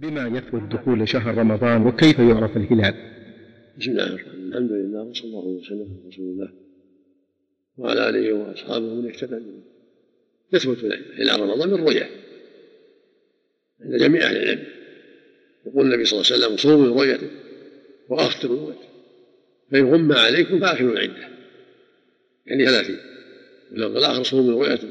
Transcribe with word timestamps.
بما 0.00 0.38
يثبت 0.38 0.74
دخول 0.74 1.08
شهر 1.08 1.38
رمضان 1.38 1.86
وكيف 1.86 2.18
يعرف 2.18 2.56
الهلال؟ 2.56 2.94
بسم 3.78 3.90
الله 3.90 4.06
الرحمن 4.06 4.26
الرحيم. 4.26 4.48
الحمد 4.48 4.72
لله 4.72 5.02
وصلى 5.02 5.24
الله 5.24 5.46
وسلم 5.46 5.80
على 5.80 6.08
رسول 6.08 6.24
الله 6.24 6.52
وعلى 7.78 8.08
آله 8.08 8.32
وأصحابه 8.32 8.94
من 8.94 9.06
اهتدى 9.10 9.40
يثبت 10.52 10.84
هلال 11.18 11.40
رمضان 11.40 11.70
بالرؤيا 11.70 12.06
عند 13.80 13.96
جميع 13.96 14.22
أهل 14.26 14.36
العلم. 14.36 14.64
يقول 15.66 15.86
النبي 15.86 16.04
صلى 16.04 16.20
الله 16.20 16.32
عليه 16.32 16.44
وسلم 16.44 16.56
صوموا 16.56 16.94
برؤيته 16.94 17.30
وأفطروا 18.08 18.56
برؤيته 18.56 18.88
فإن 19.70 19.94
غم 19.94 20.12
عليكم 20.12 20.60
فاكلوا 20.60 20.92
العده 20.92 21.28
يعني 22.46 22.66
ثلاثين 22.66 22.98
واللفظ 23.72 23.96
الآخر 23.96 24.22
صوموا 24.22 24.54
برؤيته 24.54 24.88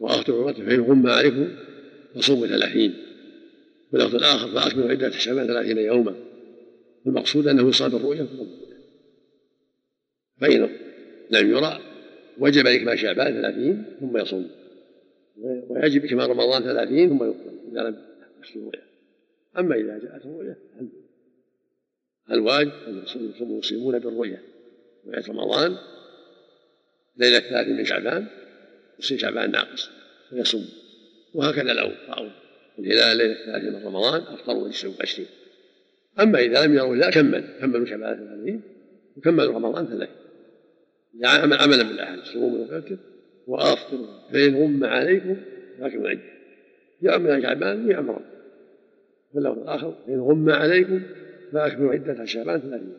وأفطروا 0.00 0.42
برؤيته 0.42 0.66
فإن 0.66 0.80
غم 0.80 1.06
عليكم 1.06 1.48
فصوموا 2.14 2.46
ثلاثين. 2.46 3.05
واللفظ 3.92 4.14
الآخر 4.14 4.48
فاكملوا 4.48 4.90
عدة 4.90 5.10
شعبان 5.10 5.46
ثلاثين 5.46 5.78
يوما. 5.78 6.14
المقصود 7.06 7.46
أنه 7.46 7.68
يصاب 7.68 7.94
الرؤيا 7.94 8.26
فإن 10.40 10.68
لم 11.30 11.50
يرى 11.50 11.80
وجب 12.38 12.66
إكمال 12.66 12.98
شعبان 12.98 13.32
ثلاثين 13.32 13.84
ثم 14.00 14.16
يصوم. 14.16 14.50
ويجب 15.68 16.04
إكمال 16.04 16.30
رمضان 16.30 16.62
ثلاثين 16.62 17.08
ثم 17.08 17.30
يفطر 17.30 17.52
إذا 17.72 17.80
لم 17.82 17.96
يحصل 18.40 18.58
الرؤيا. 18.58 18.82
أما 19.58 19.74
إذا 19.74 19.98
جاءت 19.98 20.26
الرؤيا 20.26 20.56
الواجب 22.30 22.72
أن 22.88 23.02
يصوم 23.02 23.34
المسلمون 23.40 23.98
بالرؤيا. 23.98 24.42
رؤية 25.06 25.28
رمضان 25.28 25.76
ليلة 27.16 27.40
ثلاثين 27.40 27.76
من 27.76 27.84
شعبان 27.84 28.26
يصير 28.98 29.18
شعبان 29.18 29.50
ناقص 29.50 29.90
فيصوم. 30.30 30.68
وهكذا 31.34 31.72
رأوا 31.72 32.45
الهلال 32.78 33.16
ليلة 33.16 33.34
ثلاثين 33.46 33.72
من 33.72 33.86
رمضان 33.86 34.20
أفطروا 34.20 34.64
ويجسوا 34.64 34.92
عشرين. 35.00 35.28
أما 36.20 36.38
إذا 36.38 36.66
لم 36.66 36.74
يروا 36.74 36.96
لا 36.96 37.10
كمل 37.10 37.44
كملوا 37.60 37.86
شعبان 37.86 38.16
ثلاثين 38.16 38.60
وكملوا 39.16 39.54
رمضان 39.54 39.86
ثلاثين 39.86 40.16
عمل 41.24 41.56
عملا 41.56 41.82
بالاحاديث 41.82 42.24
صوموا 42.24 42.64
وفكر 42.64 42.96
وافطروا 43.46 44.06
فان 44.32 44.56
غم 44.56 44.84
عليكم 44.84 45.36
فاكلوا 45.80 46.02
العده 46.02 46.20
يعم 47.02 47.22
من 47.22 47.42
شعبان 47.42 47.86
ويعم 47.86 48.10
رمضان. 48.10 48.24
واللفظ 49.34 49.58
الآخر 49.58 49.94
فان 50.06 50.20
غم 50.20 50.50
عليكم 50.50 51.02
فاكملوا 51.52 51.92
عدة 51.92 52.24
شعبان 52.24 52.60
ثلاثين. 52.60 52.94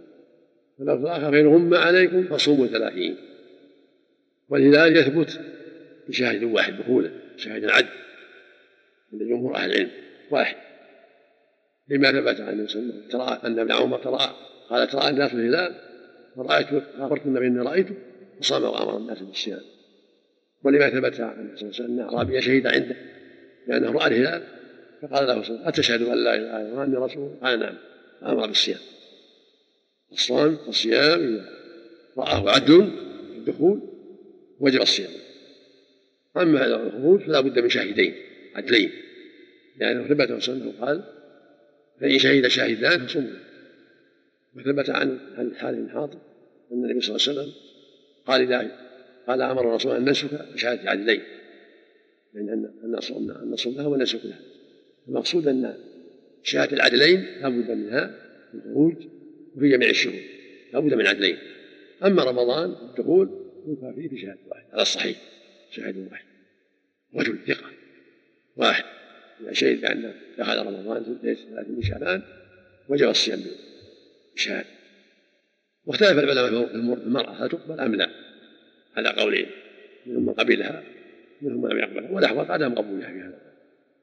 واللفظ 0.80 1.06
الآخر 1.06 1.32
فان 1.32 1.48
غم 1.48 1.74
عليكم 1.74 2.24
فصوموا 2.24 2.68
ثلاثين. 2.68 3.16
والهلال 4.50 4.98
يثبت 4.98 5.40
بشاهد 6.10 6.44
واحد 6.44 6.78
دخولا 6.78 7.12
شاهد 7.38 7.64
العدل. 7.64 7.88
عند 9.14 9.24
جمهور 9.24 9.56
أهل 9.56 9.72
العلم. 9.72 9.92
واحد. 10.32 10.56
لما 11.90 12.12
ثبت 12.12 12.42
عن 12.42 12.50
النبي 12.50 12.68
صلى 12.68 12.82
الله 12.82 12.94
عليه 12.94 13.06
وسلم 13.06 13.10
ترى 13.10 13.40
أن 13.44 13.60
ابن 13.60 13.72
عمر 13.72 13.98
ترى 13.98 14.36
قال 14.70 14.88
ترى 14.88 15.10
الناس 15.10 15.34
الهلال 15.34 15.76
فرأيت 16.36 16.68
أخبرت 17.00 17.26
النبي 17.26 17.48
أني 17.48 17.60
رأيته 17.60 17.96
فصام 18.42 18.64
وأمر 18.64 18.98
الناس 18.98 19.20
بالصيام. 19.20 19.62
ولما 20.64 20.90
ثبت 20.90 21.20
عن 21.20 21.40
النبي 21.40 21.58
صلى 21.58 21.70
الله 21.70 21.76
عليه 21.80 21.84
وسلم 21.84 22.00
أن 22.00 22.00
أعرابيا 22.00 22.42
شهد 22.42 22.68
عنده 22.68 22.96
لأنه 23.68 23.92
رأى 23.92 24.08
الهلال 24.08 24.44
فقال 25.02 25.28
له 25.28 25.34
صلى 25.34 25.34
الله 25.34 25.34
عليه 25.34 25.40
وسلم 25.40 25.68
أتشهد 25.68 26.02
أن 26.02 26.24
لا 26.24 26.36
إله 26.36 26.46
إلا 26.46 26.62
الله 26.62 26.80
وأني 26.80 26.96
رسول 26.96 27.32
قال 27.44 27.60
نعم 27.60 27.76
فأمر 28.22 28.48
بالصيام. 28.48 28.80
الصوم 30.12 30.58
والصيام 30.68 31.20
إذا 31.20 31.46
رآه 32.18 32.50
عدل 32.50 32.92
الدخول 33.38 33.82
وجب 34.60 34.82
الصيام. 34.82 35.12
أما 36.38 36.66
الخروج 36.66 37.22
فلا 37.22 37.42
بد 37.42 37.60
من 37.60 37.70
شاهدين. 37.70 38.16
عدلين. 38.56 38.92
لأنه 39.80 40.08
ثبت 40.08 40.32
وسلم 40.32 40.74
قال 40.82 41.04
فإن 42.02 42.20
شهد 42.20 42.48
شاهدان 42.48 43.08
فصموا 43.08 43.30
وثبت 44.56 44.90
عن 44.90 45.20
عن 45.38 45.56
حال 45.56 45.76
بن 45.76 45.90
حاطب 45.90 46.20
أن 46.72 46.86
النبي 46.86 47.02
صلى 47.02 47.16
الله 47.16 47.28
عليه 47.28 47.40
وسلم 47.40 47.54
قال 48.28 48.42
إذا 48.42 48.88
قال 49.28 49.42
أمر 49.42 49.70
الرسول 49.70 49.96
أن 49.96 50.06
ننسك 50.06 50.30
بشهاده 50.54 50.90
عدلين. 50.90 51.22
يعني 52.34 52.54
أن 52.54 52.92
نصوم 52.92 53.32
أن 53.32 53.52
نصوم 53.52 53.96
لها. 53.96 54.40
المقصود 55.08 55.48
أن 55.48 55.76
شهادة 56.44 56.74
العدلين 56.74 57.26
لا 57.42 57.50
بد 57.50 57.72
منها 57.72 58.08
في 58.52 58.58
الخروج 58.58 58.96
وفي 59.56 59.70
جميع 59.70 59.90
الشهور 59.90 60.22
لا 60.74 60.80
بد 60.80 60.94
من 60.94 61.08
عدلين. 61.08 61.38
أما 62.06 62.24
رمضان 62.24 62.76
الدخول 62.90 63.30
يوفى 63.68 63.94
فيه 63.96 64.10
بشهادة 64.10 64.40
واحد 64.48 64.66
هذا 64.74 64.82
الصحيح 64.82 65.18
شهادة 65.72 66.08
واحد 66.12 66.26
رجل 67.16 67.38
ثقة. 67.48 67.77
واحد. 68.58 68.84
إذا 69.42 69.54
شهد 69.54 69.82
بانه 69.82 70.14
دخل 70.38 70.58
رمضان 70.58 71.18
ليلة 71.24 71.38
30 71.56 71.76
من 71.76 71.82
شعبان 71.82 72.22
وجب 72.90 73.10
الصيام 73.10 73.40
إشهاد 74.38 74.66
واختلف 75.86 76.12
العلماء 76.12 76.68
في 76.68 76.76
المرأة 76.76 77.32
هل 77.32 77.50
تقبل 77.50 77.80
أم 77.80 77.96
لا؟ 77.96 78.10
على 78.98 79.10
قولين 79.10 79.48
منهم 80.06 80.26
من 80.26 80.34
قبلها 80.34 80.84
منهم 81.42 81.62
من 81.62 81.70
لم 81.70 81.78
يقبلها. 81.78 82.12
والأحوط 82.12 82.52
عدم 82.52 82.76
قبولها 82.76 83.08
في 83.08 83.20
هذا 83.20 83.40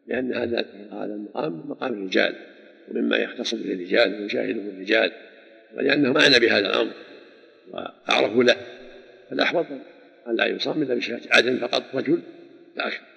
لأن 0.07 0.35
هذا 0.35 0.67
هذا 0.93 1.15
المقام 1.15 1.71
مقام 1.71 1.93
الرجال 1.93 2.35
ومما 2.89 3.17
يختص 3.17 3.55
به 3.55 3.73
الرجال 3.73 4.23
ويشاهده 4.23 4.61
الرجال 4.61 5.13
ولأنهم 5.77 6.17
أعنى 6.17 6.39
بهذا 6.39 6.67
الأمر 6.67 6.93
وأعرفوا 7.71 8.45
له. 8.45 8.57
فالأحوط 9.31 9.67
أن 10.27 10.37
لا 10.37 10.47
يصام 10.47 10.83
إلا 10.83 10.95
بشهادة 10.95 11.23
عدل 11.31 11.59
فقط 11.59 11.83
رجل 11.95 12.21
لا 12.77 12.87
أكثر 12.87 13.14